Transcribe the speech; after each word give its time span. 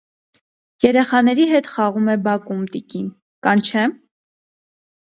-Երեխաների 0.85 1.45
հետ 1.53 1.69
խաղում 1.75 2.09
է 2.15 2.17
բակում, 2.29 2.67
տիկին, 2.73 3.15
կանչե՞մ: 3.49 3.97